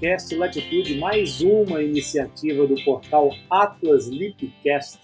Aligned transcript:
Lipcast 0.00 0.34
Latitude, 0.34 0.98
mais 0.98 1.42
uma 1.42 1.82
iniciativa 1.82 2.66
do 2.66 2.82
portal 2.82 3.32
Atlas 3.50 4.06
Lipcast. 4.06 4.98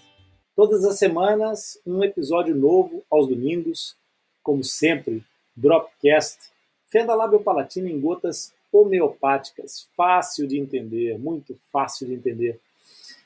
Todas 0.55 0.83
as 0.83 0.97
semanas, 0.97 1.79
um 1.85 2.03
episódio 2.03 2.55
novo 2.55 3.05
aos 3.07 3.27
domingos, 3.27 3.95
como 4.41 4.63
sempre, 4.63 5.23
Dropcast, 5.55 6.49
fenda 6.87 7.15
palatina 7.37 7.91
em 7.91 8.01
gotas 8.01 8.51
homeopáticas, 8.73 9.87
fácil 9.95 10.47
de 10.47 10.59
entender, 10.59 11.19
muito 11.19 11.55
fácil 11.71 12.07
de 12.07 12.15
entender. 12.15 12.59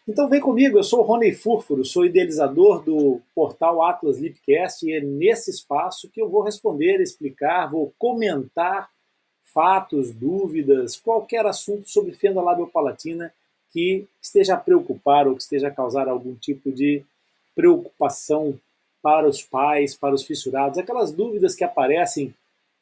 Então 0.05 0.27
vem 0.27 0.41
comigo, 0.41 0.77
eu 0.77 0.83
sou 0.83 1.03
Rony 1.03 1.31
Furfuro, 1.31 1.85
sou 1.85 2.05
idealizador 2.05 2.83
do 2.83 3.21
portal 3.33 3.81
Atlas 3.81 4.19
Lipcast 4.19 4.85
e 4.85 4.91
é 4.91 4.99
nesse 4.99 5.49
espaço 5.49 6.09
que 6.09 6.21
eu 6.21 6.27
vou 6.27 6.43
responder, 6.43 6.99
explicar, 6.99 7.71
vou 7.71 7.93
comentar 7.97 8.89
fatos, 9.53 10.11
dúvidas, 10.11 10.97
qualquer 10.97 11.45
assunto 11.45 11.89
sobre 11.89 12.13
fenda 12.13 12.41
labiopalatina 12.41 13.33
que 13.71 14.07
esteja 14.21 14.55
a 14.55 14.57
preocupar 14.57 15.27
ou 15.27 15.35
que 15.35 15.41
esteja 15.41 15.67
a 15.67 15.71
causar 15.71 16.07
algum 16.07 16.35
tipo 16.35 16.71
de 16.71 17.03
preocupação 17.55 18.59
para 19.01 19.27
os 19.27 19.41
pais, 19.41 19.95
para 19.95 20.13
os 20.13 20.23
fissurados, 20.23 20.77
aquelas 20.77 21.11
dúvidas 21.11 21.55
que 21.55 21.63
aparecem 21.63 22.35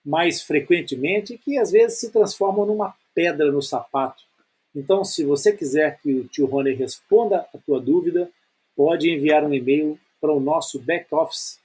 mais 0.05 0.41
frequentemente 0.41 1.33
e 1.33 1.37
que 1.37 1.57
às 1.57 1.71
vezes 1.71 1.99
se 1.99 2.11
transformam 2.11 2.65
numa 2.65 2.93
pedra 3.13 3.49
no 3.51 3.61
sapato. 3.61 4.23
Então, 4.75 5.03
se 5.03 5.23
você 5.23 5.53
quiser 5.53 5.99
que 6.01 6.13
o 6.13 6.27
tio 6.27 6.45
Rony 6.45 6.73
responda 6.73 7.47
a 7.53 7.57
tua 7.57 7.79
dúvida, 7.79 8.29
pode 8.75 9.09
enviar 9.09 9.43
um 9.43 9.53
e-mail 9.53 9.99
para 10.21 10.33
o 10.33 10.39
nosso 10.39 10.79
back-office 10.79 11.59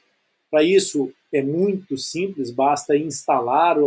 Para 0.51 0.63
isso 0.63 1.11
é 1.33 1.41
muito 1.41 1.97
simples, 1.97 2.51
basta 2.51 2.95
instalar 2.95 3.77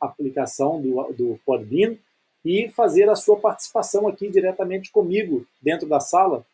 a 0.00 0.06
aplicação 0.06 0.80
do, 0.80 1.12
do 1.12 1.40
Podbean 1.44 1.96
e 2.44 2.68
fazer 2.68 3.10
a 3.10 3.16
sua 3.16 3.36
participação 3.36 4.06
aqui 4.06 4.30
diretamente 4.30 4.90
comigo 4.92 5.44
dentro 5.60 5.88
da 5.88 5.98
sala. 5.98 6.46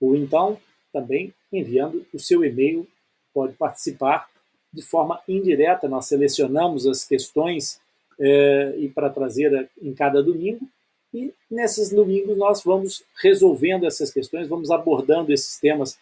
Ou 0.00 0.16
então 0.16 0.58
também 0.92 1.34
enviando 1.52 2.06
o 2.12 2.18
seu 2.18 2.44
e-mail, 2.44 2.86
pode 3.32 3.52
participar 3.54 4.28
de 4.72 4.82
forma 4.82 5.20
indireta. 5.28 5.88
Nós 5.88 6.06
selecionamos 6.06 6.86
as 6.86 7.04
questões 7.04 7.80
é, 8.18 8.74
e 8.78 8.88
para 8.88 9.10
trazer 9.10 9.68
em 9.80 9.92
cada 9.94 10.22
domingo 10.22 10.66
e 11.12 11.32
nesses 11.50 11.90
domingos 11.90 12.36
nós 12.36 12.62
vamos 12.62 13.02
resolvendo 13.22 13.86
essas 13.86 14.10
questões, 14.10 14.48
vamos 14.48 14.70
abordando 14.70 15.32
esses 15.32 15.58
temas. 15.58 15.98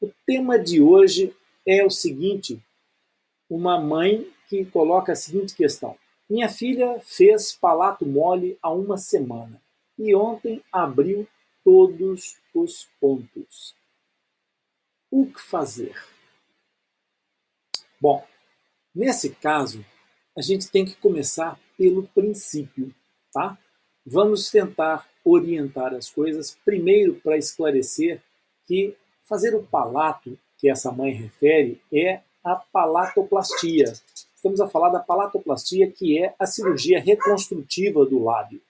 O 0.00 0.10
tema 0.24 0.58
de 0.58 0.80
hoje 0.80 1.34
é 1.66 1.84
o 1.84 1.90
seguinte: 1.90 2.62
uma 3.50 3.80
mãe 3.80 4.30
que 4.48 4.64
coloca 4.64 5.12
a 5.12 5.16
seguinte 5.16 5.54
questão: 5.54 5.96
Minha 6.28 6.48
filha 6.48 7.00
fez 7.00 7.52
palato 7.52 8.06
mole 8.06 8.58
há 8.62 8.70
uma 8.70 8.96
semana 8.96 9.60
e 9.98 10.14
ontem 10.14 10.62
abriu 10.72 11.26
todos 11.64 12.36
os 12.54 12.88
pontos. 13.00 13.74
O 15.10 15.26
que 15.26 15.40
fazer? 15.40 15.94
Bom, 18.00 18.26
nesse 18.94 19.30
caso, 19.30 19.84
a 20.36 20.40
gente 20.40 20.70
tem 20.70 20.84
que 20.84 20.96
começar 20.96 21.58
pelo 21.76 22.08
princípio, 22.08 22.92
tá? 23.32 23.58
Vamos 24.04 24.50
tentar 24.50 25.06
orientar 25.24 25.94
as 25.94 26.10
coisas, 26.10 26.56
primeiro 26.64 27.14
para 27.14 27.36
esclarecer 27.36 28.20
que 28.66 28.96
fazer 29.24 29.54
o 29.54 29.62
palato, 29.62 30.38
que 30.58 30.68
essa 30.68 30.90
mãe 30.92 31.12
refere, 31.12 31.80
é 31.92 32.20
a 32.44 32.56
palatoplastia. 32.56 33.92
Estamos 34.34 34.60
a 34.60 34.68
falar 34.68 34.90
da 34.90 34.98
palatoplastia, 34.98 35.90
que 35.90 36.22
é 36.22 36.34
a 36.38 36.46
cirurgia 36.46 37.00
reconstrutiva 37.00 38.04
do 38.04 38.22
lábio. 38.22 38.60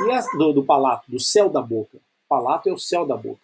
E 0.00 0.10
a, 0.10 0.20
do, 0.36 0.52
do 0.52 0.64
palato, 0.64 1.10
do 1.10 1.20
céu 1.20 1.48
da 1.48 1.62
boca. 1.62 1.98
Palato 2.28 2.68
é 2.68 2.72
o 2.72 2.78
céu 2.78 3.06
da 3.06 3.16
boca. 3.16 3.40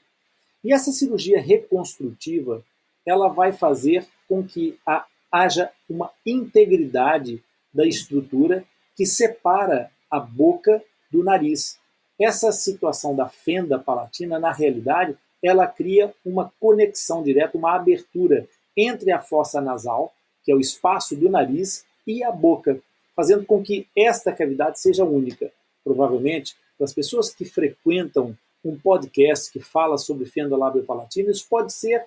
E 0.65 0.73
essa 0.73 0.91
cirurgia 0.91 1.41
reconstrutiva, 1.41 2.65
ela 3.07 3.29
vai 3.29 3.53
fazer 3.53 4.07
com 4.29 4.47
que 4.47 4.79
a, 4.85 5.07
haja 5.31 5.71
uma 5.89 6.11
integridade 6.27 7.43
da 7.73 7.87
estrutura 7.87 8.65
que 8.97 9.07
separa 9.07 9.91
a 10.11 10.19
boca 10.19 10.83
do 11.11 11.25
nariz. 11.25 11.79
Essa 12.19 12.53
situação 12.53 13.15
da 13.15 13.29
fenda 13.29 13.79
palatina, 13.79 14.39
na 14.39 14.53
realidade, 14.53 15.17
ela 15.43 15.67
cria 15.67 16.13
uma 16.25 16.53
conexão 16.61 17.23
direta, 17.23 17.57
uma 17.57 17.75
abertura 17.75 18.47
entre 18.77 19.11
a 19.11 19.19
fossa 19.19 19.61
nasal, 19.61 20.13
que 20.45 20.53
é 20.53 20.55
o 20.55 20.61
espaço 20.61 21.17
do 21.17 21.29
nariz, 21.31 21.85
e 22.07 22.23
a 22.25 22.31
boca, 22.31 22.81
fazendo 23.15 23.45
com 23.45 23.63
que 23.63 23.87
esta 23.97 24.33
cavidade 24.33 24.81
seja 24.81 25.05
única. 25.05 25.51
Provavelmente, 25.85 26.57
para 26.77 26.85
as 26.85 26.93
pessoas 26.93 27.33
que 27.33 27.45
frequentam 27.45 28.37
um 28.65 28.79
podcast 28.79 29.51
que 29.51 29.61
fala 29.61 29.97
sobre 29.97 30.27
fenda 30.27 30.57
labiopalatina, 30.57 31.31
isso 31.31 31.47
pode 31.49 31.73
ser 31.73 32.05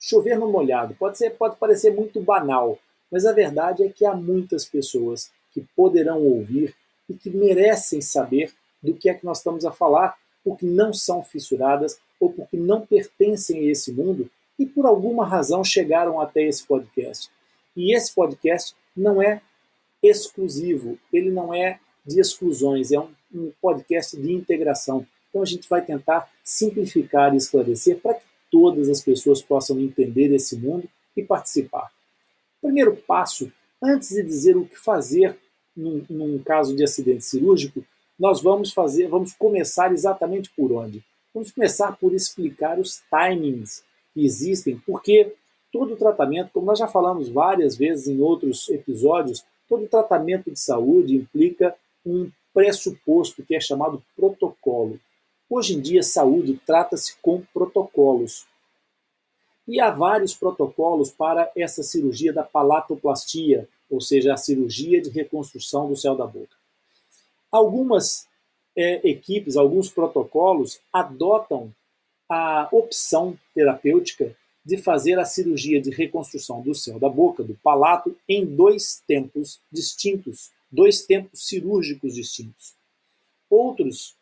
chover 0.00 0.38
no 0.38 0.50
molhado, 0.50 0.94
pode, 0.94 1.16
ser, 1.16 1.30
pode 1.30 1.56
parecer 1.56 1.94
muito 1.94 2.20
banal, 2.20 2.78
mas 3.10 3.24
a 3.24 3.32
verdade 3.32 3.84
é 3.84 3.88
que 3.88 4.04
há 4.04 4.14
muitas 4.14 4.64
pessoas 4.64 5.30
que 5.52 5.64
poderão 5.76 6.20
ouvir 6.22 6.74
e 7.08 7.14
que 7.14 7.30
merecem 7.30 8.00
saber 8.00 8.52
do 8.82 8.94
que 8.94 9.08
é 9.08 9.14
que 9.14 9.24
nós 9.24 9.38
estamos 9.38 9.64
a 9.64 9.72
falar, 9.72 10.16
porque 10.42 10.66
não 10.66 10.92
são 10.92 11.22
fissuradas 11.22 11.98
ou 12.20 12.32
porque 12.32 12.56
não 12.56 12.86
pertencem 12.86 13.60
a 13.60 13.70
esse 13.70 13.92
mundo 13.92 14.30
e 14.58 14.66
por 14.66 14.86
alguma 14.86 15.26
razão 15.26 15.64
chegaram 15.64 16.20
até 16.20 16.42
esse 16.42 16.64
podcast. 16.64 17.30
E 17.76 17.96
esse 17.96 18.14
podcast 18.14 18.74
não 18.96 19.22
é 19.22 19.40
exclusivo, 20.02 20.98
ele 21.12 21.30
não 21.30 21.52
é 21.52 21.80
de 22.06 22.20
exclusões, 22.20 22.92
é 22.92 23.00
um, 23.00 23.10
um 23.34 23.52
podcast 23.60 24.16
de 24.16 24.32
integração. 24.32 25.06
Então 25.28 25.42
a 25.42 25.46
gente 25.46 25.68
vai 25.68 25.82
tentar 25.82 26.30
simplificar 26.44 27.34
e 27.34 27.38
esclarecer 27.38 27.98
para 27.98 28.14
que 28.14 28.24
todas 28.50 28.88
as 28.88 29.00
pessoas 29.00 29.42
possam 29.42 29.80
entender 29.80 30.32
esse 30.32 30.56
mundo 30.56 30.88
e 31.16 31.22
participar. 31.22 31.90
Primeiro 32.60 32.96
passo, 32.96 33.50
antes 33.82 34.10
de 34.10 34.22
dizer 34.22 34.56
o 34.56 34.66
que 34.66 34.78
fazer 34.78 35.36
num, 35.76 36.04
num 36.08 36.38
caso 36.38 36.74
de 36.74 36.84
acidente 36.84 37.24
cirúrgico, 37.24 37.84
nós 38.18 38.40
vamos 38.40 38.72
fazer, 38.72 39.08
vamos 39.08 39.32
começar 39.32 39.92
exatamente 39.92 40.50
por 40.56 40.72
onde? 40.72 41.02
Vamos 41.32 41.50
começar 41.50 41.96
por 41.96 42.14
explicar 42.14 42.78
os 42.78 43.02
timings 43.10 43.82
que 44.12 44.24
existem, 44.24 44.80
porque 44.86 45.34
todo 45.72 45.96
tratamento, 45.96 46.52
como 46.52 46.66
nós 46.66 46.78
já 46.78 46.86
falamos 46.86 47.28
várias 47.28 47.76
vezes 47.76 48.06
em 48.06 48.20
outros 48.20 48.68
episódios, 48.68 49.44
todo 49.68 49.88
tratamento 49.88 50.50
de 50.50 50.60
saúde 50.60 51.16
implica 51.16 51.74
um 52.06 52.30
pressuposto 52.52 53.42
que 53.42 53.56
é 53.56 53.60
chamado 53.60 54.00
protocolo. 54.14 55.00
Hoje 55.50 55.74
em 55.74 55.80
dia, 55.80 56.02
saúde 56.02 56.60
trata-se 56.64 57.16
com 57.20 57.42
protocolos. 57.52 58.46
E 59.66 59.80
há 59.80 59.90
vários 59.90 60.34
protocolos 60.34 61.10
para 61.10 61.50
essa 61.56 61.82
cirurgia 61.82 62.32
da 62.32 62.44
palatoplastia, 62.44 63.68
ou 63.90 64.00
seja, 64.00 64.32
a 64.32 64.36
cirurgia 64.36 65.00
de 65.00 65.10
reconstrução 65.10 65.88
do 65.88 65.96
céu 65.96 66.16
da 66.16 66.26
boca. 66.26 66.56
Algumas 67.50 68.26
é, 68.76 69.08
equipes, 69.08 69.56
alguns 69.56 69.88
protocolos 69.88 70.80
adotam 70.92 71.72
a 72.28 72.68
opção 72.72 73.38
terapêutica 73.54 74.34
de 74.64 74.78
fazer 74.78 75.18
a 75.18 75.24
cirurgia 75.24 75.80
de 75.80 75.90
reconstrução 75.90 76.62
do 76.62 76.74
céu 76.74 76.98
da 76.98 77.08
boca, 77.08 77.42
do 77.42 77.54
palato, 77.54 78.16
em 78.28 78.46
dois 78.46 79.02
tempos 79.06 79.60
distintos, 79.70 80.50
dois 80.70 81.02
tempos 81.02 81.46
cirúrgicos 81.46 82.14
distintos. 82.14 82.74
Outros 83.50 84.16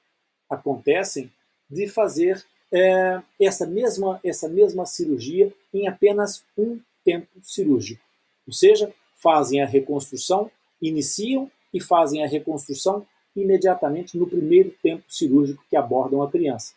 acontecem 0.50 1.30
de 1.70 1.86
fazer 1.86 2.44
é, 2.72 3.22
essa, 3.40 3.66
mesma, 3.66 4.20
essa 4.24 4.48
mesma 4.48 4.84
cirurgia 4.84 5.52
em 5.72 5.86
apenas 5.86 6.44
um 6.58 6.80
tempo 7.04 7.28
cirúrgico, 7.42 8.02
ou 8.46 8.52
seja, 8.52 8.92
fazem 9.22 9.62
a 9.62 9.66
reconstrução, 9.66 10.50
iniciam 10.80 11.50
e 11.72 11.80
fazem 11.80 12.24
a 12.24 12.28
reconstrução 12.28 13.06
imediatamente 13.34 14.19
no 14.19 14.26
primeiro 14.26 14.74
tempo 14.82 15.04
cirúrgico 15.08 15.64
que 15.70 15.76
abordam 15.76 16.22
a 16.22 16.30
criança. 16.30 16.74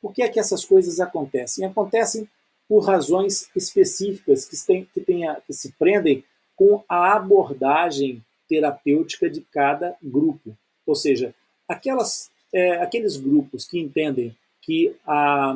Por 0.00 0.12
que 0.12 0.22
é 0.22 0.28
que 0.28 0.40
essas 0.40 0.64
coisas 0.64 1.00
acontecem? 1.00 1.66
Acontecem 1.66 2.28
por 2.68 2.80
razões 2.80 3.50
específicas 3.54 4.46
que, 4.46 4.56
tem, 4.66 4.88
que, 4.92 5.00
tem 5.00 5.28
a, 5.28 5.34
que 5.36 5.52
se 5.52 5.72
prendem 5.72 6.24
com 6.56 6.82
a 6.88 7.14
abordagem 7.14 8.24
terapêutica 8.48 9.28
de 9.28 9.40
cada 9.40 9.96
grupo. 10.02 10.56
Ou 10.86 10.94
seja, 10.94 11.34
aquelas, 11.68 12.30
é, 12.52 12.82
aqueles 12.82 13.16
grupos 13.16 13.66
que 13.66 13.78
entendem 13.78 14.34
que 14.62 14.94
a, 15.06 15.52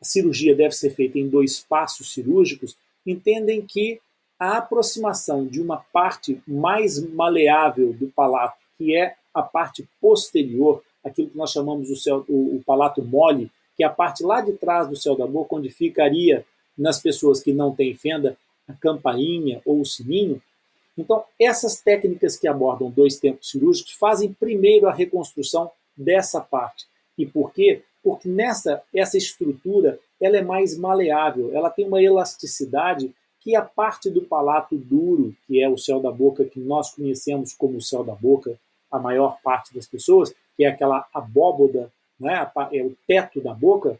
a 0.00 0.04
cirurgia 0.04 0.54
deve 0.54 0.74
ser 0.74 0.90
feita 0.90 1.18
em 1.18 1.28
dois 1.28 1.60
passos 1.60 2.12
cirúrgicos 2.12 2.76
entendem 3.06 3.62
que 3.62 4.00
a 4.40 4.56
aproximação 4.56 5.46
de 5.46 5.60
uma 5.60 5.76
parte 5.92 6.42
mais 6.48 6.98
maleável 6.98 7.92
do 7.92 8.08
palato, 8.08 8.58
que 8.78 8.96
é 8.96 9.14
a 9.34 9.42
parte 9.42 9.86
posterior, 10.00 10.82
aquilo 11.04 11.28
que 11.28 11.36
nós 11.36 11.52
chamamos 11.52 11.90
o, 11.90 11.96
céu, 11.96 12.24
o, 12.26 12.56
o 12.56 12.62
palato 12.64 13.02
mole, 13.02 13.50
que 13.76 13.84
é 13.84 13.86
a 13.86 13.90
parte 13.90 14.24
lá 14.24 14.40
de 14.40 14.54
trás 14.54 14.88
do 14.88 14.96
céu 14.96 15.14
da 15.14 15.26
boca, 15.26 15.54
onde 15.54 15.68
ficaria 15.68 16.44
nas 16.76 16.98
pessoas 17.00 17.42
que 17.42 17.52
não 17.52 17.74
têm 17.74 17.94
fenda, 17.94 18.34
a 18.66 18.72
campainha 18.72 19.60
ou 19.66 19.82
o 19.82 19.84
sininho. 19.84 20.40
Então, 20.96 21.22
essas 21.38 21.80
técnicas 21.80 22.36
que 22.36 22.48
abordam 22.48 22.90
dois 22.90 23.18
tempos 23.18 23.50
cirúrgicos 23.50 23.92
fazem 23.92 24.32
primeiro 24.32 24.88
a 24.88 24.92
reconstrução 24.92 25.70
dessa 25.94 26.40
parte. 26.40 26.86
E 27.18 27.26
por 27.26 27.52
quê? 27.52 27.82
Porque 28.02 28.26
nessa 28.26 28.82
essa 28.94 29.18
estrutura 29.18 29.98
ela 30.20 30.38
é 30.38 30.42
mais 30.42 30.76
maleável, 30.76 31.54
ela 31.54 31.68
tem 31.68 31.86
uma 31.86 32.02
elasticidade 32.02 33.12
que 33.40 33.56
a 33.56 33.62
parte 33.62 34.10
do 34.10 34.22
palato 34.22 34.76
duro, 34.76 35.34
que 35.46 35.62
é 35.62 35.68
o 35.68 35.78
céu 35.78 36.00
da 36.00 36.10
boca 36.10 36.44
que 36.44 36.60
nós 36.60 36.94
conhecemos 36.94 37.54
como 37.54 37.78
o 37.78 37.82
céu 37.82 38.04
da 38.04 38.14
boca, 38.14 38.58
a 38.90 38.98
maior 38.98 39.38
parte 39.42 39.74
das 39.74 39.86
pessoas, 39.86 40.34
que 40.56 40.64
é 40.64 40.68
aquela 40.68 41.06
abóboda, 41.12 41.90
né, 42.18 42.50
é 42.72 42.82
o 42.82 42.94
teto 43.06 43.40
da 43.40 43.54
boca, 43.54 43.98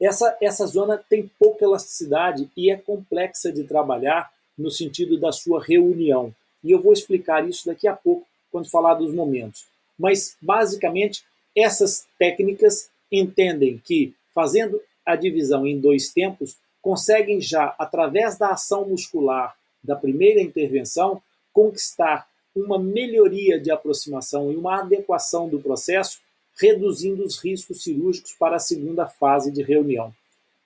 essa, 0.00 0.36
essa 0.40 0.66
zona 0.66 0.98
tem 0.98 1.30
pouca 1.38 1.64
elasticidade 1.64 2.50
e 2.56 2.70
é 2.70 2.76
complexa 2.76 3.52
de 3.52 3.62
trabalhar 3.62 4.32
no 4.58 4.70
sentido 4.70 5.18
da 5.18 5.30
sua 5.30 5.62
reunião. 5.62 6.34
E 6.62 6.72
eu 6.72 6.82
vou 6.82 6.92
explicar 6.92 7.48
isso 7.48 7.66
daqui 7.66 7.86
a 7.86 7.94
pouco, 7.94 8.26
quando 8.50 8.68
falar 8.68 8.94
dos 8.94 9.14
momentos. 9.14 9.64
Mas, 9.98 10.36
basicamente, 10.42 11.24
essas 11.56 12.06
técnicas 12.18 12.90
entendem 13.10 13.80
que, 13.84 14.12
fazendo 14.34 14.80
a 15.06 15.14
divisão 15.14 15.66
em 15.66 15.78
dois 15.78 16.12
tempos, 16.12 16.56
conseguem 16.82 17.40
já, 17.40 17.74
através 17.78 18.36
da 18.36 18.48
ação 18.48 18.86
muscular 18.86 19.56
da 19.82 19.96
primeira 19.96 20.42
intervenção, 20.42 21.22
conquistar 21.52 22.28
uma 22.54 22.78
melhoria 22.78 23.58
de 23.58 23.70
aproximação 23.70 24.52
e 24.52 24.56
uma 24.56 24.80
adequação 24.80 25.48
do 25.48 25.60
processo, 25.60 26.20
reduzindo 26.60 27.24
os 27.24 27.38
riscos 27.38 27.82
cirúrgicos 27.82 28.34
para 28.34 28.56
a 28.56 28.60
segunda 28.60 29.06
fase 29.06 29.50
de 29.50 29.62
reunião. 29.62 30.14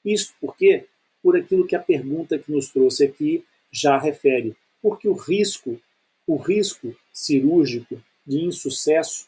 Isto 0.05 0.35
porque, 0.41 0.87
por 1.23 1.37
aquilo 1.37 1.67
que 1.67 1.77
a 1.77 1.81
pergunta 1.81 2.39
que 2.39 2.51
nos 2.51 2.71
trouxe 2.71 3.05
aqui 3.05 3.45
já 3.71 3.97
refere, 3.99 4.57
porque 4.83 5.09
o 5.09 5.15
risco, 5.15 5.81
o 6.27 6.37
risco 6.37 6.95
cirúrgico 7.13 8.03
de 8.27 8.41
insucesso 8.41 9.27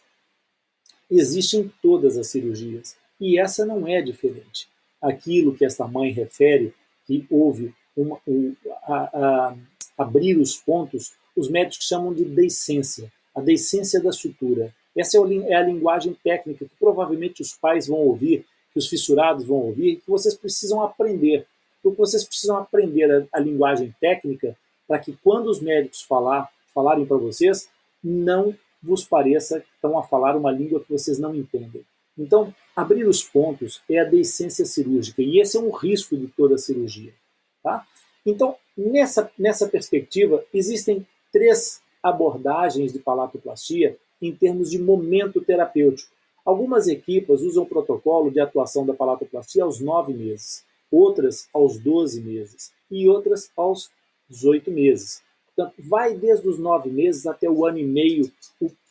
existe 1.11 1.57
em 1.57 1.73
todas 1.81 2.19
as 2.19 2.29
cirurgias 2.29 2.97
e 3.21 3.39
essa 3.39 3.65
não 3.65 3.87
é 3.87 4.03
diferente. 4.03 4.69
Aquilo 5.01 5.55
que 5.55 5.65
esta 5.65 5.87
mãe 5.87 6.11
refere, 6.11 6.75
que 7.09 7.27
houve 7.31 7.75
uma, 7.97 8.21
um, 8.29 8.55
a, 8.83 8.95
a, 8.95 9.57
abrir 9.97 10.37
os 10.37 10.57
pontos, 10.57 11.15
os 11.35 11.49
médicos 11.49 11.89
chamam 11.89 12.13
de 12.13 12.23
deiscência, 12.27 13.11
a 13.35 13.41
deiscência 13.41 14.01
da 14.01 14.13
sutura. 14.13 14.75
Essa 14.95 15.17
é, 15.17 15.21
é 15.49 15.55
a 15.57 15.63
linguagem 15.63 16.15
técnica 16.23 16.67
que 16.67 16.77
provavelmente 16.79 17.41
os 17.41 17.55
pais 17.55 17.89
vão 17.89 17.99
ouvir, 18.01 18.45
que 18.73 18.79
os 18.79 18.89
fissurados 18.89 19.47
vão 19.47 19.57
ouvir, 19.57 19.97
que 19.97 20.11
vocês 20.11 20.35
precisam 20.35 20.83
aprender. 20.83 21.47
Porque 21.83 21.97
vocês 21.97 22.25
precisam 22.25 22.59
aprender 22.59 23.11
a, 23.11 23.39
a 23.39 23.41
linguagem 23.41 23.95
técnica 23.99 24.55
para 24.87 24.99
que 24.99 25.17
quando 25.25 25.47
os 25.47 25.61
médicos 25.61 26.03
falar, 26.03 26.51
falarem 26.75 27.07
para 27.07 27.17
vocês, 27.17 27.71
não 28.05 28.55
vos 28.83 29.03
pareça 29.03 29.61
que 29.61 29.67
estão 29.75 29.99
a 29.99 30.03
falar 30.03 30.37
uma 30.37 30.53
língua 30.53 30.81
que 30.81 30.93
vocês 30.93 31.19
não 31.19 31.35
entendem. 31.35 31.83
Então, 32.19 32.53
abrir 32.75 33.07
os 33.07 33.23
pontos 33.23 33.81
é 33.89 34.01
a 34.01 34.05
deiscência 34.05 34.65
cirúrgica 34.65 35.23
e 35.23 35.41
esse 35.41 35.57
é 35.57 35.61
um 35.61 35.71
risco 35.71 36.17
de 36.17 36.27
toda 36.27 36.59
cirurgia. 36.59 37.15
Tá? 37.63 37.87
Então, 38.27 38.57
nessa, 38.77 39.31
nessa 39.39 39.69
perspectiva, 39.69 40.45
existem 40.53 41.07
três 41.33 41.81
abordagens 42.03 42.93
de 42.93 42.99
palatoplastia 42.99 43.97
em 44.21 44.35
termos 44.35 44.71
de 44.71 44.79
momento 44.79 45.41
terapêutico. 45.41 46.11
Algumas 46.45 46.89
equipas 46.89 47.43
usam 47.43 47.63
o 47.63 47.69
protocolo 47.69 48.31
de 48.31 48.41
atuação 48.41 48.85
da 48.85 48.95
palatoplastia 48.95 49.63
aos 49.63 49.81
9 49.81 50.13
meses, 50.13 50.65
outras 50.91 51.49
aos 51.53 51.79
12 51.79 52.21
meses 52.23 52.73
e 52.91 53.09
outras 53.09 53.51
aos 53.57 53.91
18 54.29 54.71
meses. 54.71 55.23
Portanto, 55.55 55.75
vai 55.79 56.15
desde 56.15 56.49
os 56.49 56.59
9 56.59 56.91
meses 56.91 57.27
até 57.27 57.49
o 57.49 57.67
ano 57.67 57.79
e 57.79 57.85
meio 57.85 58.33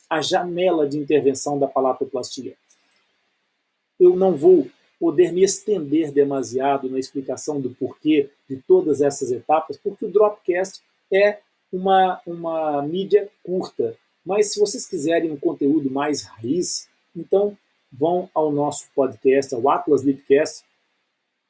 a 0.10 0.22
janela 0.22 0.88
de 0.88 0.98
intervenção 0.98 1.58
da 1.58 1.68
palatoplastia. 1.68 2.56
Eu 4.00 4.16
não 4.16 4.36
vou 4.36 4.68
poder 5.00 5.32
me 5.32 5.44
estender 5.44 6.12
demasiado 6.12 6.90
na 6.90 7.00
explicação 7.00 7.62
do 7.62 7.70
porquê 7.70 8.30
de 8.50 8.58
todas 8.58 9.02
essas 9.02 9.32
etapas, 9.32 9.78
porque 9.78 10.06
o 10.06 10.12
Dropcast 10.12 10.82
é 11.12 11.40
uma, 11.72 12.22
uma 12.26 12.82
mídia 12.82 13.30
curta. 13.44 13.96
Mas 14.26 14.54
se 14.54 14.60
vocês 14.60 14.88
quiserem 14.88 15.32
um 15.32 15.38
conteúdo 15.38 15.90
mais 15.90 16.24
raiz, 16.24 16.90
então 17.16 17.58
vão 17.92 18.30
ao 18.34 18.52
nosso 18.52 18.88
podcast, 18.96 19.54
ao 19.54 19.70
Atlas 19.70 20.04
Lipcast. 20.04 20.66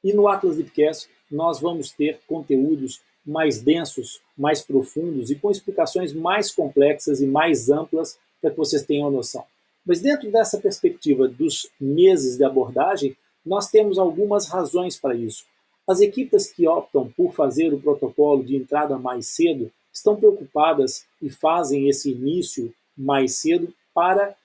E 0.04 0.14
no 0.14 0.28
Atlas 0.28 0.58
Lipcast 0.58 1.10
nós 1.32 1.60
vamos 1.60 1.92
ter 1.92 2.20
conteúdos 2.28 3.02
mais 3.26 3.62
densos, 3.62 4.22
mais 4.38 4.62
profundos 4.62 5.30
e 5.30 5.36
com 5.36 5.52
explicações 5.52 6.14
mais 6.14 6.52
complexas 6.52 7.20
e 7.20 7.26
mais 7.26 7.70
amplas 7.70 8.18
para 8.42 8.52
que 8.52 8.58
vocês 8.58 8.84
tenham 8.84 9.12
noção. 9.12 9.44
Mas 9.88 10.02
dentro 10.02 10.30
dessa 10.30 10.58
perspectiva 10.58 11.30
dos 11.30 11.70
meses 11.80 12.36
de 12.36 12.44
abordagem, 12.44 13.16
nós 13.46 13.70
temos 13.70 13.98
algumas 13.98 14.50
razões 14.50 14.98
para 14.98 15.16
isso. 15.16 15.46
As 15.88 16.02
equipes 16.02 16.52
que 16.52 16.68
optam 16.68 17.10
por 17.16 17.34
fazer 17.34 17.74
o 17.74 17.80
protocolo 17.80 18.44
de 18.44 18.58
entrada 18.58 18.98
mais 18.98 19.28
cedo 19.28 19.72
estão 19.94 20.18
preocupadas 20.18 21.06
e 21.22 21.30
fazem 21.30 21.88
esse 21.88 22.12
início 22.12 22.74
mais 22.98 23.36
cedo 23.36 23.74
para 23.94 24.36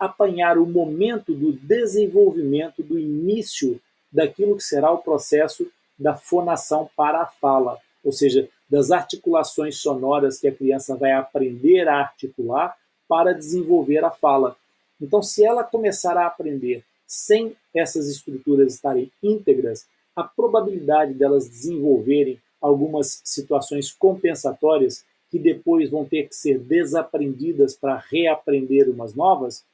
apanhar 0.00 0.56
o 0.56 0.66
momento 0.66 1.34
do 1.34 1.52
desenvolvimento, 1.52 2.82
do 2.82 2.98
início 2.98 3.78
daquilo 4.10 4.56
que 4.56 4.64
será 4.64 4.90
o 4.90 4.98
processo 4.98 5.70
da 5.98 6.14
fonação 6.14 6.88
para 6.96 7.20
a 7.20 7.26
fala, 7.26 7.78
ou 8.02 8.10
seja, 8.10 8.48
das 8.68 8.90
articulações 8.90 9.76
sonoras 9.76 10.40
que 10.40 10.48
a 10.48 10.54
criança 10.54 10.96
vai 10.96 11.12
aprender 11.12 11.86
a 11.86 11.98
articular 12.00 12.74
para 13.06 13.34
desenvolver 13.34 14.02
a 14.04 14.10
fala. 14.10 14.56
Então, 15.02 15.20
se 15.20 15.44
ela 15.44 15.64
começar 15.64 16.16
a 16.16 16.26
aprender 16.26 16.84
sem 17.06 17.56
essas 17.74 18.08
estruturas 18.08 18.72
estarem 18.72 19.10
íntegras, 19.22 19.86
a 20.14 20.22
probabilidade 20.22 21.14
delas 21.14 21.48
desenvolverem 21.48 22.40
algumas 22.60 23.20
situações 23.24 23.90
compensatórias 23.90 25.04
que 25.28 25.38
depois 25.38 25.90
vão 25.90 26.04
ter 26.04 26.28
que 26.28 26.34
ser 26.34 26.58
desaprendidas 26.58 27.74
para 27.74 27.96
reaprender 27.96 28.88
umas 28.88 29.14
novas, 29.14 29.64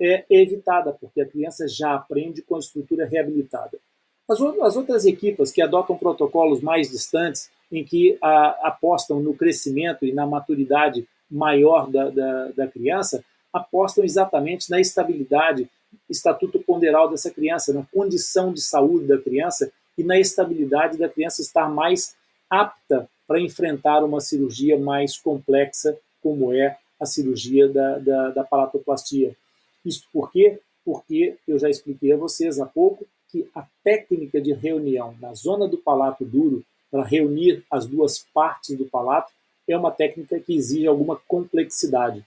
é 0.00 0.24
evitada, 0.28 0.92
porque 0.92 1.20
a 1.20 1.28
criança 1.28 1.68
já 1.68 1.94
aprende 1.94 2.42
com 2.42 2.56
a 2.56 2.58
estrutura 2.58 3.06
reabilitada. 3.06 3.78
As, 4.28 4.40
as 4.40 4.76
outras 4.76 5.04
equipas 5.04 5.52
que 5.52 5.62
adotam 5.62 5.96
protocolos 5.96 6.60
mais 6.60 6.90
distantes, 6.90 7.50
em 7.70 7.84
que 7.84 8.18
a, 8.20 8.68
apostam 8.68 9.20
no 9.20 9.34
crescimento 9.34 10.04
e 10.04 10.12
na 10.12 10.26
maturidade 10.26 11.06
maior 11.30 11.90
da, 11.90 12.10
da, 12.10 12.48
da 12.48 12.66
criança, 12.66 13.24
apostam 13.52 14.04
exatamente 14.04 14.70
na 14.70 14.80
estabilidade, 14.80 15.68
estatuto 16.08 16.58
ponderal 16.60 17.10
dessa 17.10 17.30
criança, 17.30 17.72
na 17.72 17.84
condição 17.92 18.52
de 18.52 18.60
saúde 18.60 19.06
da 19.06 19.18
criança 19.18 19.70
e 19.96 20.02
na 20.02 20.18
estabilidade 20.18 20.96
da 20.96 21.08
criança 21.08 21.42
estar 21.42 21.68
mais 21.68 22.16
apta 22.48 23.08
para 23.26 23.40
enfrentar 23.40 24.02
uma 24.04 24.20
cirurgia 24.20 24.78
mais 24.78 25.16
complexa, 25.18 25.96
como 26.22 26.52
é 26.52 26.76
a 26.98 27.06
cirurgia 27.06 27.68
da, 27.68 27.98
da, 27.98 28.30
da 28.30 28.44
palatoplastia. 28.44 29.36
Isso 29.84 30.06
por 30.12 30.30
quê? 30.30 30.60
Porque 30.84 31.36
eu 31.46 31.58
já 31.58 31.68
expliquei 31.68 32.12
a 32.12 32.16
vocês 32.16 32.60
há 32.60 32.66
pouco 32.66 33.06
que 33.30 33.48
a 33.54 33.66
técnica 33.82 34.40
de 34.40 34.52
reunião 34.52 35.14
na 35.20 35.34
zona 35.34 35.66
do 35.66 35.78
palato 35.78 36.24
duro, 36.24 36.64
para 36.90 37.04
reunir 37.04 37.64
as 37.70 37.86
duas 37.86 38.18
partes 38.34 38.76
do 38.76 38.84
palato, 38.84 39.32
é 39.66 39.76
uma 39.76 39.90
técnica 39.90 40.38
que 40.38 40.54
exige 40.54 40.86
alguma 40.86 41.16
complexidade. 41.16 42.24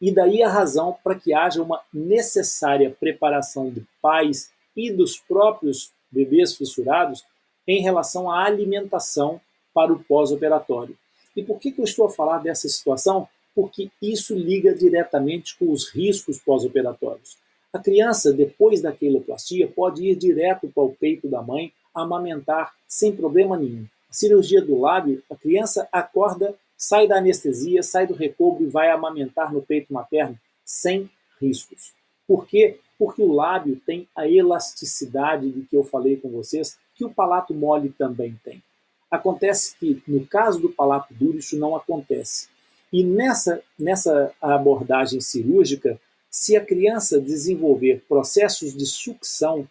E 0.00 0.10
daí 0.10 0.42
a 0.42 0.48
razão 0.48 0.96
para 1.04 1.14
que 1.14 1.34
haja 1.34 1.62
uma 1.62 1.82
necessária 1.92 2.94
preparação 2.98 3.70
de 3.70 3.84
pais 4.00 4.50
e 4.76 4.90
dos 4.90 5.18
próprios 5.18 5.92
bebês 6.10 6.56
fissurados 6.56 7.24
em 7.66 7.82
relação 7.82 8.30
à 8.30 8.44
alimentação 8.44 9.40
para 9.74 9.92
o 9.92 10.02
pós-operatório. 10.02 10.96
E 11.36 11.42
por 11.42 11.58
que, 11.58 11.70
que 11.70 11.80
eu 11.80 11.84
estou 11.84 12.06
a 12.06 12.10
falar 12.10 12.38
dessa 12.38 12.68
situação? 12.68 13.28
Porque 13.54 13.90
isso 14.00 14.34
liga 14.34 14.74
diretamente 14.74 15.56
com 15.58 15.70
os 15.70 15.88
riscos 15.88 16.38
pós-operatórios. 16.38 17.36
A 17.72 17.78
criança, 17.78 18.32
depois 18.32 18.80
da 18.82 18.92
queloplastia, 18.92 19.68
pode 19.68 20.04
ir 20.04 20.16
direto 20.16 20.68
para 20.74 20.82
o 20.82 20.94
peito 20.94 21.28
da 21.28 21.40
mãe, 21.40 21.72
amamentar 21.94 22.72
sem 22.88 23.14
problema 23.14 23.56
nenhum. 23.56 23.86
A 24.08 24.12
cirurgia 24.12 24.60
do 24.60 24.80
lábio, 24.80 25.22
a 25.30 25.36
criança 25.36 25.88
acorda, 25.92 26.54
sai 26.80 27.06
da 27.06 27.18
anestesia, 27.18 27.82
sai 27.82 28.06
do 28.06 28.14
recobro 28.14 28.64
e 28.64 28.70
vai 28.70 28.90
amamentar 28.90 29.52
no 29.52 29.60
peito 29.60 29.92
materno 29.92 30.38
sem 30.64 31.10
riscos. 31.38 31.92
Por 32.26 32.46
quê? 32.46 32.78
Porque 32.98 33.20
o 33.22 33.30
lábio 33.30 33.78
tem 33.84 34.08
a 34.16 34.26
elasticidade 34.26 35.50
de 35.50 35.60
que 35.66 35.76
eu 35.76 35.84
falei 35.84 36.16
com 36.16 36.30
vocês, 36.30 36.78
que 36.94 37.04
o 37.04 37.12
palato 37.12 37.52
mole 37.52 37.90
também 37.90 38.40
tem. 38.42 38.62
Acontece 39.10 39.76
que, 39.76 40.02
no 40.08 40.26
caso 40.26 40.58
do 40.58 40.70
palato 40.70 41.12
duro, 41.12 41.36
isso 41.36 41.58
não 41.58 41.76
acontece. 41.76 42.48
E 42.90 43.04
nessa, 43.04 43.62
nessa 43.78 44.32
abordagem 44.40 45.20
cirúrgica, 45.20 46.00
se 46.30 46.56
a 46.56 46.64
criança 46.64 47.20
desenvolver 47.20 48.02
processos 48.08 48.74
de 48.74 48.86
sucção, 48.86 49.68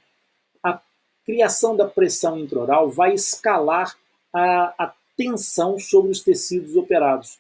a 0.62 0.80
criação 1.26 1.76
da 1.76 1.88
pressão 1.88 2.38
intraoral 2.38 2.90
vai 2.90 3.14
escalar 3.14 3.98
a, 4.32 4.74
a 4.78 4.94
tensão 5.20 5.78
sobre 5.78 6.12
os 6.12 6.22
tecidos 6.22 6.78
operados. 6.78 7.40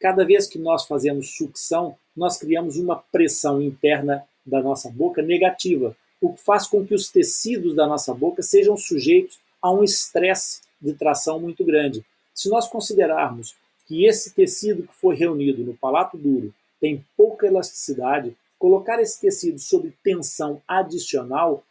Cada 0.00 0.24
vez 0.24 0.48
que 0.48 0.58
nós 0.58 0.84
fazemos 0.84 1.36
sucção, 1.36 1.94
nós 2.16 2.36
criamos 2.36 2.76
uma 2.76 2.96
pressão 2.96 3.62
interna 3.62 4.24
da 4.44 4.60
nossa 4.60 4.90
boca 4.90 5.22
negativa, 5.22 5.96
o 6.20 6.32
que 6.32 6.42
faz 6.42 6.66
com 6.66 6.84
que 6.84 6.92
os 6.92 7.12
tecidos 7.12 7.76
da 7.76 7.86
nossa 7.86 8.12
boca 8.12 8.42
sejam 8.42 8.76
sujeitos 8.76 9.38
a 9.62 9.70
um 9.70 9.84
estresse 9.84 10.62
de 10.80 10.94
tração 10.94 11.38
muito 11.38 11.64
grande. 11.64 12.04
Se 12.34 12.48
nós 12.48 12.66
considerarmos 12.66 13.54
que 13.86 14.04
esse 14.04 14.34
tecido 14.34 14.82
que 14.82 14.94
foi 14.94 15.14
reunido 15.14 15.62
no 15.62 15.74
palato 15.74 16.18
duro 16.18 16.52
tem 16.80 17.06
pouca 17.16 17.46
elasticidade, 17.46 18.36
colocar 18.58 19.00
esse 19.00 19.20
tecido 19.20 19.60
sob 19.60 19.92
tensão 20.02 20.60
adicional 20.66 21.62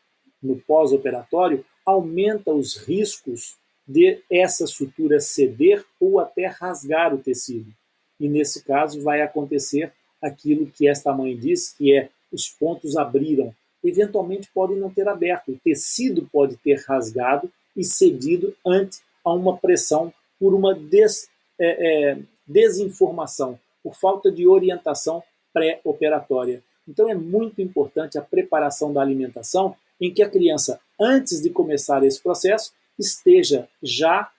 no 0.41 0.55
pós-operatório 0.61 1.65
aumenta 1.85 2.53
os 2.53 2.77
riscos 2.77 3.57
de 3.91 4.19
essa 4.31 4.65
sutura 4.65 5.19
ceder 5.19 5.83
ou 5.99 6.19
até 6.19 6.47
rasgar 6.47 7.13
o 7.13 7.17
tecido. 7.17 7.71
E 8.19 8.29
nesse 8.29 8.63
caso 8.63 9.01
vai 9.01 9.21
acontecer 9.21 9.91
aquilo 10.21 10.67
que 10.67 10.87
esta 10.87 11.11
mãe 11.13 11.35
diz, 11.35 11.73
que 11.73 11.93
é 11.93 12.09
os 12.31 12.47
pontos 12.47 12.95
abriram. 12.95 13.53
Eventualmente 13.83 14.49
podem 14.53 14.77
não 14.77 14.89
ter 14.89 15.07
aberto, 15.07 15.51
o 15.51 15.59
tecido 15.59 16.29
pode 16.31 16.55
ter 16.57 16.79
rasgado 16.87 17.51
e 17.75 17.83
cedido 17.83 18.55
ante 18.65 18.99
a 19.25 19.33
uma 19.33 19.57
pressão 19.57 20.13
por 20.39 20.53
uma 20.53 20.73
des, 20.73 21.27
é, 21.59 22.11
é, 22.11 22.17
desinformação, 22.47 23.59
por 23.83 23.95
falta 23.95 24.31
de 24.31 24.47
orientação 24.47 25.21
pré-operatória. 25.51 26.63
Então 26.87 27.09
é 27.09 27.15
muito 27.15 27.61
importante 27.61 28.17
a 28.17 28.21
preparação 28.21 28.93
da 28.93 29.01
alimentação 29.01 29.75
em 29.99 30.13
que 30.13 30.23
a 30.23 30.29
criança, 30.29 30.79
antes 30.99 31.41
de 31.41 31.49
começar 31.49 32.03
esse 32.03 32.21
processo, 32.21 32.71
esteja 33.01 33.67
já 33.81 34.31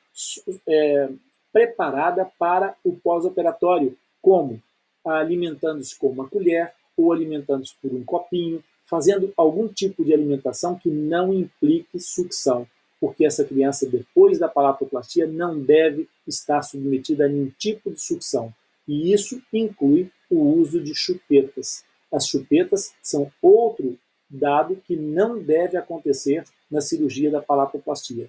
é, 0.67 1.09
preparada 1.53 2.25
para 2.39 2.75
o 2.85 2.93
pós-operatório, 2.93 3.97
como 4.21 4.63
alimentando-se 5.05 5.99
com 5.99 6.09
uma 6.09 6.29
colher 6.29 6.73
ou 6.97 7.13
alimentando-se 7.13 7.75
por 7.83 7.93
um 7.93 8.05
copinho, 8.05 8.63
fazendo 8.85 9.33
algum 9.37 9.69
tipo 9.69 10.05
de 10.05 10.13
alimentação 10.13 10.79
que 10.79 10.89
não 10.89 11.33
implique 11.33 11.99
sucção, 11.99 12.67
porque 13.01 13.25
essa 13.25 13.45
criança, 13.45 13.89
depois 13.89 14.39
da 14.39 14.49
palatoplastia, 14.49 15.27
não 15.27 15.59
deve 15.59 16.09
estar 16.27 16.63
submetida 16.63 17.27
a 17.27 17.29
nenhum 17.29 17.51
tipo 17.59 17.91
de 17.91 18.01
sucção. 18.01 18.55
E 18.87 19.13
isso 19.13 19.43
inclui 19.53 20.11
o 20.31 20.41
uso 20.41 20.81
de 20.81 20.95
chupetas. 20.95 21.85
As 22.13 22.27
chupetas 22.27 22.95
são 23.03 23.33
outro 23.41 23.99
dado 24.29 24.77
que 24.87 24.97
não 24.97 25.43
deve 25.43 25.77
acontecer 25.77 26.45
na 26.71 26.81
cirurgia 26.81 27.31
da 27.31 27.43
palatoplastia. 27.43 28.29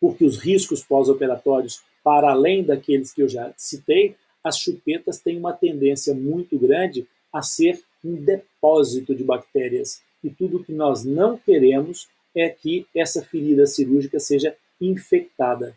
Porque 0.00 0.24
os 0.24 0.38
riscos 0.38 0.82
pós-operatórios, 0.82 1.82
para 2.02 2.30
além 2.30 2.64
daqueles 2.64 3.12
que 3.12 3.22
eu 3.22 3.28
já 3.28 3.52
citei, 3.56 4.16
as 4.42 4.58
chupetas 4.58 5.20
têm 5.20 5.36
uma 5.38 5.52
tendência 5.52 6.14
muito 6.14 6.58
grande 6.58 7.06
a 7.32 7.42
ser 7.42 7.80
um 8.04 8.14
depósito 8.14 9.14
de 9.14 9.22
bactérias. 9.22 10.02
E 10.24 10.30
tudo 10.30 10.64
que 10.64 10.72
nós 10.72 11.04
não 11.04 11.36
queremos 11.36 12.08
é 12.34 12.48
que 12.48 12.86
essa 12.94 13.22
ferida 13.22 13.66
cirúrgica 13.66 14.18
seja 14.18 14.56
infectada. 14.80 15.76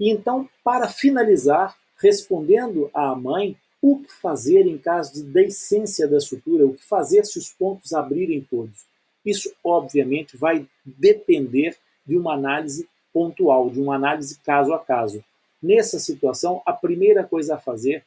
E 0.00 0.10
então, 0.10 0.48
para 0.64 0.88
finalizar, 0.88 1.76
respondendo 2.00 2.90
à 2.94 3.14
mãe, 3.14 3.56
o 3.80 3.98
que 3.98 4.12
fazer 4.12 4.66
em 4.66 4.78
caso 4.78 5.14
de 5.14 5.22
deiscência 5.22 6.08
da 6.08 6.20
sutura, 6.20 6.66
o 6.66 6.74
que 6.74 6.84
fazer 6.84 7.24
se 7.24 7.38
os 7.38 7.50
pontos 7.50 7.92
abrirem 7.92 8.40
todos. 8.40 8.86
Isso, 9.24 9.52
obviamente, 9.62 10.36
vai 10.36 10.66
depender 10.84 11.76
de 12.04 12.16
uma 12.16 12.34
análise 12.34 12.88
pontual, 13.12 13.70
de 13.70 13.80
uma 13.80 13.96
análise 13.96 14.38
caso 14.40 14.72
a 14.72 14.78
caso. 14.78 15.24
Nessa 15.62 15.98
situação, 15.98 16.62
a 16.64 16.72
primeira 16.72 17.24
coisa 17.24 17.56
a 17.56 17.58
fazer, 17.58 18.04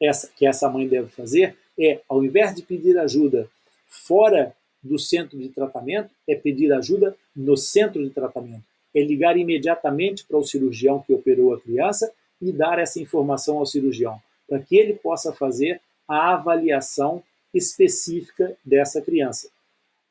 essa, 0.00 0.28
que 0.36 0.46
essa 0.46 0.68
mãe 0.68 0.86
deve 0.86 1.08
fazer, 1.08 1.56
é, 1.78 2.00
ao 2.08 2.24
invés 2.24 2.54
de 2.54 2.62
pedir 2.62 2.98
ajuda 2.98 3.48
fora 3.86 4.54
do 4.82 4.98
centro 4.98 5.38
de 5.38 5.48
tratamento, 5.48 6.10
é 6.28 6.34
pedir 6.34 6.72
ajuda 6.72 7.16
no 7.34 7.56
centro 7.56 8.02
de 8.02 8.10
tratamento. 8.10 8.62
É 8.94 9.02
ligar 9.02 9.36
imediatamente 9.36 10.24
para 10.24 10.38
o 10.38 10.44
cirurgião 10.44 11.02
que 11.02 11.12
operou 11.12 11.54
a 11.54 11.60
criança 11.60 12.12
e 12.40 12.52
dar 12.52 12.78
essa 12.78 13.00
informação 13.00 13.58
ao 13.58 13.66
cirurgião, 13.66 14.20
para 14.48 14.60
que 14.60 14.76
ele 14.76 14.94
possa 14.94 15.32
fazer 15.32 15.80
a 16.06 16.34
avaliação 16.34 17.22
específica 17.52 18.56
dessa 18.64 19.00
criança. 19.00 19.48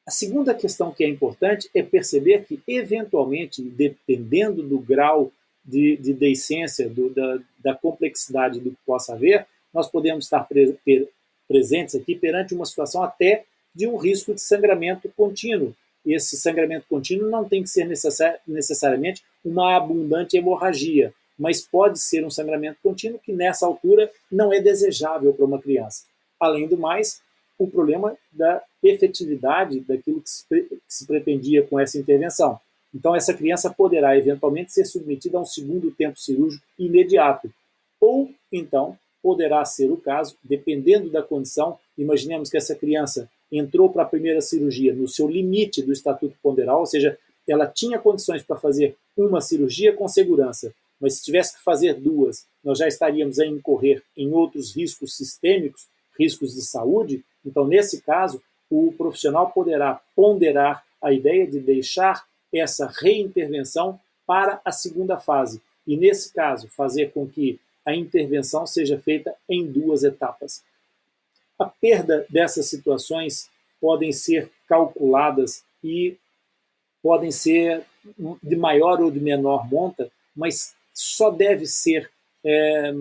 A 0.05 0.11
segunda 0.11 0.53
questão 0.53 0.91
que 0.91 1.03
é 1.03 1.07
importante 1.07 1.69
é 1.73 1.81
perceber 1.81 2.45
que, 2.45 2.61
eventualmente, 2.67 3.61
dependendo 3.61 4.61
do 4.61 4.77
grau 4.77 5.31
de, 5.63 5.95
de 5.97 6.13
deiscência, 6.13 6.89
do, 6.89 7.09
da, 7.09 7.39
da, 7.59 7.73
complexidade 7.73 8.59
do 8.59 8.71
que 8.71 8.77
possa 8.85 9.13
haver, 9.13 9.47
nós 9.73 9.89
podemos 9.89 10.25
estar 10.25 10.43
pre, 10.43 10.77
presentes 11.47 11.95
aqui 11.95 12.15
perante 12.15 12.53
uma 12.53 12.65
situação 12.65 13.01
até 13.01 13.45
de 13.73 13.87
um 13.87 13.95
risco 13.95 14.33
de 14.33 14.41
sangramento 14.41 15.11
contínuo. 15.15 15.73
E 16.05 16.13
esse 16.13 16.35
sangramento 16.35 16.85
contínuo 16.89 17.29
não 17.29 17.47
tem 17.47 17.63
que 17.63 17.69
ser 17.69 17.85
necessari 17.85 18.37
necessariamente 18.45 19.23
uma 19.43 19.75
abundante 19.77 20.35
hemorragia, 20.35 21.13
mas 21.39 21.61
pode 21.61 21.99
ser 21.99 22.25
um 22.25 22.29
sangramento 22.29 22.77
contínuo 22.83 23.19
que 23.19 23.31
nessa 23.31 23.65
altura 23.65 24.11
não 24.29 24.51
é 24.51 24.59
desejável 24.59 25.33
para 25.33 25.45
uma 25.45 25.61
criança. 25.61 26.03
Além 26.37 26.67
do 26.67 26.77
mais, 26.77 27.21
o 27.65 27.71
problema 27.71 28.15
da 28.31 28.61
efetividade 28.81 29.79
daquilo 29.81 30.21
que 30.21 30.29
se, 30.29 30.45
que 30.47 30.79
se 30.87 31.05
pretendia 31.05 31.63
com 31.63 31.79
essa 31.79 31.97
intervenção. 31.97 32.59
Então, 32.93 33.15
essa 33.15 33.33
criança 33.33 33.69
poderá 33.69 34.17
eventualmente 34.17 34.71
ser 34.71 34.85
submetida 34.85 35.37
a 35.37 35.41
um 35.41 35.45
segundo 35.45 35.91
tempo 35.91 36.19
cirúrgico 36.19 36.63
imediato. 36.77 37.51
Ou, 37.99 38.29
então, 38.51 38.97
poderá 39.21 39.63
ser 39.65 39.89
o 39.89 39.97
caso, 39.97 40.35
dependendo 40.43 41.09
da 41.09 41.23
condição. 41.23 41.79
Imaginemos 41.97 42.49
que 42.49 42.57
essa 42.57 42.75
criança 42.75 43.29
entrou 43.51 43.89
para 43.89 44.03
a 44.03 44.07
primeira 44.07 44.41
cirurgia 44.41 44.93
no 44.93 45.07
seu 45.07 45.27
limite 45.27 45.81
do 45.81 45.93
estatuto 45.93 46.35
ponderal, 46.41 46.81
ou 46.81 46.85
seja, 46.85 47.17
ela 47.47 47.67
tinha 47.67 47.99
condições 47.99 48.41
para 48.43 48.57
fazer 48.57 48.95
uma 49.15 49.41
cirurgia 49.41 49.93
com 49.93 50.07
segurança, 50.07 50.73
mas 50.99 51.15
se 51.15 51.23
tivesse 51.23 51.57
que 51.57 51.63
fazer 51.63 51.93
duas, 51.95 52.45
nós 52.63 52.79
já 52.79 52.87
estaríamos 52.87 53.39
a 53.39 53.45
incorrer 53.45 54.01
em 54.17 54.31
outros 54.31 54.75
riscos 54.75 55.15
sistêmicos, 55.15 55.87
riscos 56.17 56.53
de 56.53 56.61
saúde. 56.61 57.23
Então, 57.45 57.67
nesse 57.67 58.01
caso, 58.01 58.41
o 58.69 58.91
profissional 58.91 59.51
poderá 59.51 60.01
ponderar 60.15 60.83
a 61.01 61.11
ideia 61.11 61.45
de 61.45 61.59
deixar 61.59 62.25
essa 62.51 62.87
reintervenção 62.87 63.99
para 64.25 64.61
a 64.63 64.71
segunda 64.71 65.17
fase. 65.17 65.61
E, 65.85 65.97
nesse 65.97 66.33
caso, 66.33 66.69
fazer 66.69 67.11
com 67.11 67.27
que 67.27 67.59
a 67.85 67.93
intervenção 67.93 68.65
seja 68.65 68.97
feita 68.97 69.35
em 69.49 69.65
duas 69.65 70.03
etapas. 70.03 70.63
A 71.59 71.65
perda 71.65 72.25
dessas 72.29 72.67
situações 72.67 73.49
podem 73.81 74.11
ser 74.13 74.49
calculadas 74.67 75.63
e 75.83 76.17
podem 77.01 77.31
ser 77.31 77.83
de 78.41 78.55
maior 78.55 79.01
ou 79.01 79.11
de 79.11 79.19
menor 79.19 79.69
monta, 79.69 80.09
mas 80.33 80.73
só 80.93 81.29
deve 81.29 81.65
ser 81.65 82.09
é, 82.43 82.93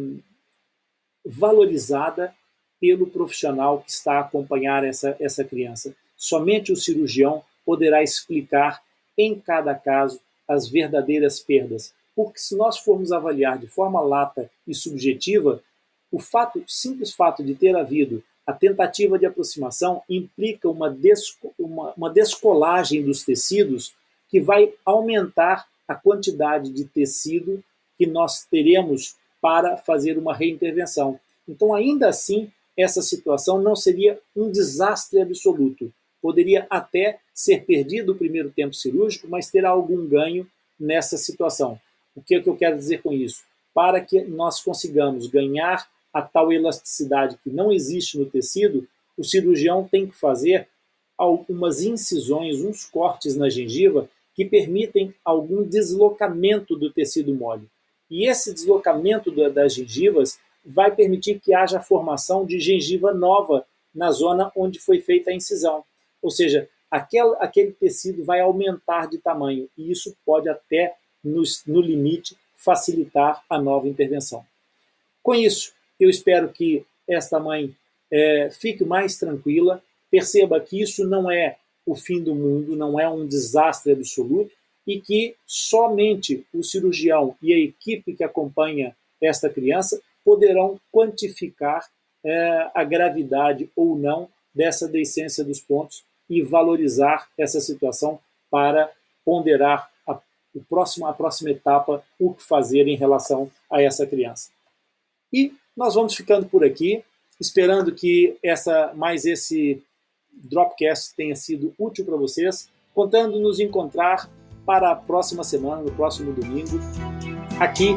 valorizada 1.25 2.35
pelo 2.83 3.07
profissional 3.07 3.81
que 3.81 3.93
está 3.93 4.15
a 4.15 4.21
acompanhar 4.23 4.83
essa, 4.83 5.17
essa 5.21 5.45
criança. 5.45 5.95
Somente 6.17 6.73
o 6.73 6.77
cirurgião 6.77 7.45
poderá 7.65 8.03
explicar 8.03 8.83
em 9.17 9.39
cada 9.39 9.73
caso 9.73 10.19
as 10.49 10.69
verdadeiras 10.69 11.39
perdas. 11.39 11.95
Porque 12.13 12.41
se 12.41 12.57
nós 12.57 12.79
formos 12.79 13.13
avaliar 13.13 13.57
de 13.57 13.69
forma 13.69 14.01
lata 14.01 14.51
e 14.67 14.75
subjetiva, 14.75 15.63
o 16.11 16.19
fato, 16.19 16.65
simples 16.67 17.13
fato 17.15 17.45
de 17.45 17.55
ter 17.55 17.77
havido 17.77 18.21
a 18.45 18.53
tentativa 18.53 19.17
de 19.17 19.27
aproximação 19.27 20.03
implica 20.09 20.69
uma, 20.69 20.91
desco, 20.91 21.55
uma, 21.57 21.93
uma 21.97 22.11
descolagem 22.11 23.05
dos 23.05 23.23
tecidos 23.25 23.95
que 24.29 24.41
vai 24.41 24.75
aumentar 24.85 25.69
a 25.87 25.95
quantidade 25.95 26.71
de 26.71 26.85
tecido 26.85 27.63
que 27.97 28.07
nós 28.07 28.45
teremos 28.45 29.15
para 29.41 29.77
fazer 29.77 30.19
uma 30.19 30.35
reintervenção. 30.35 31.21
Então, 31.49 31.73
ainda 31.73 32.09
assim, 32.09 32.51
essa 32.83 33.03
situação 33.03 33.61
não 33.61 33.77
seria 33.77 34.19
um 34.35 34.51
desastre 34.51 35.21
absoluto, 35.21 35.93
poderia 36.21 36.67
até 36.71 37.19
ser 37.35 37.65
perdido 37.65 38.13
o 38.13 38.17
primeiro 38.17 38.51
tempo 38.51 38.75
cirúrgico, 38.75 39.27
mas 39.29 39.51
ter 39.51 39.65
algum 39.65 40.07
ganho 40.07 40.47
nessa 40.79 41.17
situação. 41.17 41.79
O 42.15 42.23
que, 42.23 42.37
é 42.37 42.43
que 42.43 42.49
eu 42.49 42.57
quero 42.57 42.77
dizer 42.77 43.03
com 43.03 43.13
isso? 43.13 43.43
Para 43.75 44.01
que 44.01 44.23
nós 44.23 44.63
consigamos 44.63 45.27
ganhar 45.27 45.89
a 46.13 46.21
tal 46.21 46.53
elasticidade 46.53 47.39
que 47.43 47.51
não 47.51 47.73
existe 47.73 48.19
no 48.19 48.27
tecido, 48.27 48.87
o 49.17 49.25
cirurgião 49.25 49.89
tem 49.91 50.07
que 50.07 50.15
fazer 50.15 50.69
algumas 51.17 51.83
incisões, 51.83 52.61
uns 52.61 52.85
cortes 52.85 53.35
na 53.35 53.49
gengiva 53.49 54.09
que 54.35 54.45
permitem 54.45 55.15
algum 55.25 55.63
deslocamento 55.63 56.77
do 56.77 56.91
tecido 56.91 57.35
mole. 57.35 57.69
E 58.11 58.29
esse 58.29 58.53
deslocamento 58.53 59.31
das 59.51 59.75
gengivas 59.75 60.39
vai 60.65 60.95
permitir 60.95 61.41
que 61.41 61.55
haja 61.55 61.81
formação 61.81 62.47
de 62.47 62.59
gengiva 62.59 63.13
nova 63.13 63.67
na 63.95 64.11
zona 64.11 64.51
onde 64.57 64.79
foi 64.79 65.01
feita 65.01 65.31
a 65.31 65.35
incisão. 65.35 65.85
Ou 66.23 66.31
seja, 66.31 66.69
aquele, 66.91 67.35
aquele 67.41 67.73
tecido 67.73 68.25
vai 68.25 68.41
aumentar 68.41 69.09
de 69.09 69.19
tamanho 69.19 69.69
e 69.77 69.91
isso 69.91 70.17
pode 70.25 70.49
até, 70.49 70.95
no, 71.23 71.43
no 71.67 71.81
limite, 71.81 72.37
facilitar 72.55 73.45
a 73.51 73.61
nova 73.61 73.89
intervenção. 73.89 74.45
Com 75.23 75.35
isso, 75.35 75.73
eu 75.99 76.09
espero 76.09 76.49
que 76.49 76.85
esta 77.09 77.39
mãe 77.41 77.75
é, 78.11 78.51
fique 78.51 78.85
mais 78.85 79.17
tranquila, 79.17 79.83
perceba 80.11 80.61
que 80.61 80.81
isso 80.81 81.07
não 81.07 81.31
é 81.31 81.57
o 81.85 81.97
fim 81.97 82.23
do 82.23 82.35
mundo, 82.35 82.77
não 82.77 82.99
é 82.99 83.09
um 83.09 83.27
desastre 83.27 83.93
absoluto 83.93 84.53
e 84.87 85.01
que 85.01 85.35
somente 85.47 86.45
o 86.53 86.63
cirurgião 86.63 87.37
e 87.43 87.53
a 87.53 87.59
equipe 87.59 88.15
que 88.15 88.25
acompanha 88.25 88.97
esta 89.21 89.49
criança 89.49 90.01
poderão 90.25 90.79
quantificar 90.91 91.89
é, 92.25 92.71
a 92.75 92.85
gravidade 92.85 93.71
ou 93.75 93.97
não 93.97 94.29
dessa 94.55 94.87
descência 94.87 95.45
dos 95.45 95.61
pontos 95.61 96.05
e 96.29 96.43
valorizar 96.43 97.29
essa 97.39 97.61
situação 97.61 98.19
para 98.51 98.91
ponderar 99.25 99.91
a, 100.07 100.19
o 100.55 100.63
próximo, 100.69 101.07
a 101.07 101.13
próxima 101.13 101.51
etapa, 101.51 102.05
o 102.19 102.35
que 102.35 102.43
fazer 102.43 102.87
em 102.87 102.97
relação 102.97 103.51
a 103.71 103.83
essa 103.83 104.07
criança. 104.07 104.51
E 105.33 105.53
nós 105.77 105.95
vamos 105.95 106.15
ficando 106.15 106.47
por 106.47 106.65
aqui, 106.65 107.03
esperando 107.41 107.93
que 107.93 108.37
essa 108.43 108.93
mais 108.95 109.25
esse 109.25 109.83
Dropcast 110.33 111.15
tenha 111.15 111.37
sido 111.37 111.75
útil 111.79 112.05
para 112.05 112.17
vocês, 112.17 112.69
contando 112.95 113.41
nos 113.41 113.59
encontrar 113.61 114.31
para 114.65 114.93
a 114.93 114.97
próxima 114.97 115.43
semana, 115.43 115.83
no 115.83 115.93
próximo 115.93 116.33
domingo, 116.33 116.79
aqui 117.59 117.97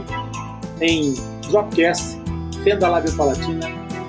em 0.82 1.13
Dropcast, 1.50 2.17
Fenda 2.63 2.89
Lábio 2.89 3.15
Palatina, 3.15 3.67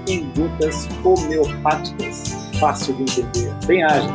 em 0.09 0.31
gotas 0.37 0.89
homeopáticas, 1.05 2.35
fácil 2.59 2.95
de 2.95 3.03
entender. 3.03 3.53
Bem 3.67 3.83
ágil. 3.83 4.13